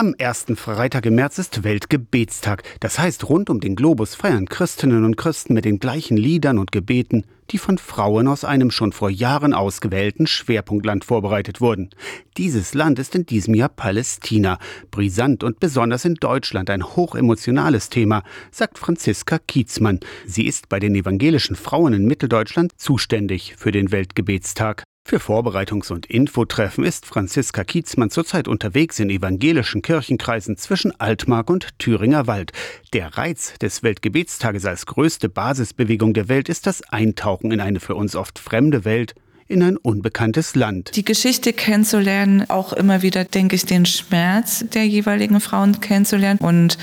Am 0.00 0.14
ersten 0.14 0.56
Freitag 0.56 1.04
im 1.04 1.16
März 1.16 1.36
ist 1.36 1.62
Weltgebetstag. 1.62 2.62
Das 2.80 2.98
heißt, 2.98 3.28
rund 3.28 3.50
um 3.50 3.60
den 3.60 3.76
Globus 3.76 4.14
feiern 4.14 4.46
Christinnen 4.46 5.04
und 5.04 5.18
Christen 5.18 5.52
mit 5.52 5.66
den 5.66 5.78
gleichen 5.78 6.16
Liedern 6.16 6.56
und 6.56 6.72
Gebeten, 6.72 7.26
die 7.50 7.58
von 7.58 7.76
Frauen 7.76 8.26
aus 8.26 8.42
einem 8.42 8.70
schon 8.70 8.92
vor 8.92 9.10
Jahren 9.10 9.52
ausgewählten 9.52 10.26
Schwerpunktland 10.26 11.04
vorbereitet 11.04 11.60
wurden. 11.60 11.90
Dieses 12.38 12.72
Land 12.72 12.98
ist 12.98 13.14
in 13.14 13.26
diesem 13.26 13.52
Jahr 13.52 13.68
Palästina. 13.68 14.58
Brisant 14.90 15.44
und 15.44 15.60
besonders 15.60 16.06
in 16.06 16.14
Deutschland 16.14 16.70
ein 16.70 16.96
hochemotionales 16.96 17.90
Thema, 17.90 18.22
sagt 18.50 18.78
Franziska 18.78 19.38
Kietzmann. 19.38 20.00
Sie 20.24 20.46
ist 20.46 20.70
bei 20.70 20.80
den 20.80 20.94
evangelischen 20.94 21.56
Frauen 21.56 21.92
in 21.92 22.06
Mitteldeutschland 22.06 22.72
zuständig 22.78 23.54
für 23.58 23.70
den 23.70 23.92
Weltgebetstag. 23.92 24.82
Für 25.10 25.18
Vorbereitungs- 25.18 25.90
und 25.90 26.06
Infotreffen 26.06 26.84
ist 26.84 27.04
Franziska 27.04 27.64
Kietzmann 27.64 28.10
zurzeit 28.10 28.46
unterwegs 28.46 29.00
in 29.00 29.10
evangelischen 29.10 29.82
Kirchenkreisen 29.82 30.56
zwischen 30.56 30.92
Altmark 31.00 31.50
und 31.50 31.76
Thüringer 31.80 32.28
Wald. 32.28 32.52
Der 32.92 33.18
Reiz 33.18 33.58
des 33.58 33.82
Weltgebetstages 33.82 34.66
als 34.66 34.86
größte 34.86 35.28
Basisbewegung 35.28 36.14
der 36.14 36.28
Welt 36.28 36.48
ist 36.48 36.68
das 36.68 36.82
Eintauchen 36.82 37.50
in 37.50 37.58
eine 37.58 37.80
für 37.80 37.96
uns 37.96 38.14
oft 38.14 38.38
fremde 38.38 38.84
Welt 38.84 39.16
in 39.50 39.62
ein 39.62 39.76
unbekanntes 39.76 40.54
Land. 40.54 40.96
Die 40.96 41.04
Geschichte 41.04 41.52
kennenzulernen, 41.52 42.48
auch 42.48 42.72
immer 42.72 43.02
wieder, 43.02 43.24
denke 43.24 43.56
ich, 43.56 43.66
den 43.66 43.84
Schmerz 43.84 44.64
der 44.72 44.86
jeweiligen 44.86 45.40
Frauen 45.40 45.80
kennenzulernen. 45.80 46.38
Und 46.40 46.78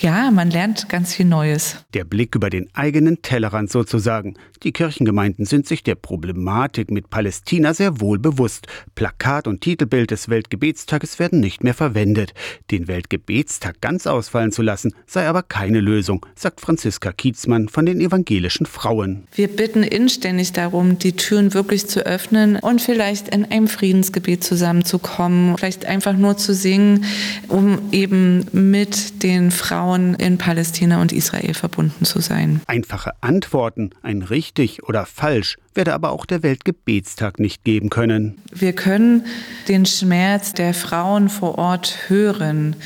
ja, 0.00 0.30
man 0.30 0.50
lernt 0.50 0.88
ganz 0.88 1.14
viel 1.14 1.26
Neues. 1.26 1.76
Der 1.92 2.04
Blick 2.04 2.34
über 2.34 2.48
den 2.48 2.68
eigenen 2.74 3.20
Tellerrand 3.20 3.70
sozusagen. 3.70 4.34
Die 4.62 4.72
Kirchengemeinden 4.72 5.44
sind 5.44 5.66
sich 5.66 5.82
der 5.82 5.94
Problematik 5.94 6.90
mit 6.90 7.10
Palästina 7.10 7.74
sehr 7.74 8.00
wohl 8.00 8.18
bewusst. 8.18 8.66
Plakat 8.94 9.46
und 9.46 9.60
Titelbild 9.60 10.10
des 10.10 10.28
Weltgebetstages 10.30 11.18
werden 11.18 11.40
nicht 11.40 11.62
mehr 11.64 11.74
verwendet. 11.74 12.32
Den 12.70 12.88
Weltgebetstag 12.88 13.80
ganz 13.82 14.06
ausfallen 14.06 14.52
zu 14.52 14.62
lassen, 14.62 14.94
sei 15.06 15.28
aber 15.28 15.42
keine 15.42 15.80
Lösung, 15.80 16.24
sagt 16.34 16.60
Franziska 16.60 17.12
Kietzmann 17.12 17.68
von 17.68 17.84
den 17.84 18.00
evangelischen 18.00 18.64
Frauen. 18.66 19.26
Wir 19.34 19.48
bitten 19.48 19.82
inständig 19.82 20.52
darum, 20.52 20.98
die 20.98 21.12
Türen 21.12 21.52
wirklich 21.52 21.86
zu 21.86 21.99
öffnen 22.06 22.56
und 22.56 22.80
vielleicht 22.80 23.28
in 23.28 23.44
einem 23.44 23.68
Friedensgebet 23.68 24.44
zusammenzukommen, 24.44 25.56
vielleicht 25.56 25.86
einfach 25.86 26.14
nur 26.14 26.36
zu 26.36 26.54
singen, 26.54 27.04
um 27.48 27.78
eben 27.92 28.46
mit 28.52 29.22
den 29.22 29.50
Frauen 29.50 30.14
in 30.14 30.38
Palästina 30.38 31.00
und 31.00 31.12
Israel 31.12 31.54
verbunden 31.54 32.04
zu 32.04 32.20
sein. 32.20 32.60
Einfache 32.66 33.12
Antworten, 33.20 33.90
ein 34.02 34.22
richtig 34.22 34.82
oder 34.88 35.06
falsch, 35.06 35.56
werde 35.74 35.94
aber 35.94 36.10
auch 36.12 36.26
der 36.26 36.42
Weltgebetstag 36.42 37.38
nicht 37.38 37.64
geben 37.64 37.90
können. 37.90 38.38
Wir 38.52 38.72
können 38.72 39.24
den 39.68 39.86
Schmerz 39.86 40.52
der 40.52 40.74
Frauen 40.74 41.28
vor 41.28 41.58
Ort 41.58 42.08
hören 42.08 42.76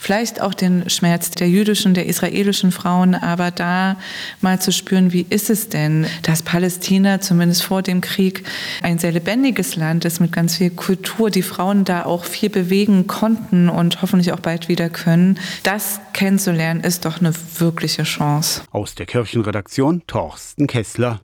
vielleicht 0.00 0.40
auch 0.40 0.54
den 0.54 0.88
Schmerz 0.88 1.30
der 1.30 1.48
jüdischen, 1.48 1.94
der 1.94 2.06
israelischen 2.06 2.72
Frauen, 2.72 3.14
aber 3.14 3.50
da 3.50 3.96
mal 4.40 4.60
zu 4.60 4.72
spüren, 4.72 5.12
wie 5.12 5.26
ist 5.28 5.50
es 5.50 5.68
denn, 5.68 6.06
dass 6.22 6.42
Palästina 6.42 7.20
zumindest 7.20 7.62
vor 7.62 7.82
dem 7.82 8.00
Krieg 8.00 8.44
ein 8.82 8.98
sehr 8.98 9.12
lebendiges 9.12 9.76
Land 9.76 10.04
ist 10.04 10.20
mit 10.20 10.32
ganz 10.32 10.56
viel 10.56 10.70
Kultur, 10.70 11.30
die 11.30 11.42
Frauen 11.42 11.84
da 11.84 12.04
auch 12.04 12.24
viel 12.24 12.48
bewegen 12.48 13.06
konnten 13.06 13.68
und 13.68 14.00
hoffentlich 14.00 14.32
auch 14.32 14.40
bald 14.40 14.68
wieder 14.68 14.88
können. 14.88 15.38
Das 15.62 16.00
kennenzulernen 16.12 16.80
ist 16.80 17.04
doch 17.04 17.20
eine 17.20 17.32
wirkliche 17.58 18.04
Chance. 18.04 18.62
Aus 18.70 18.94
der 18.94 19.06
Kirchenredaktion 19.06 20.02
Torsten 20.06 20.66
Kessler. 20.66 21.18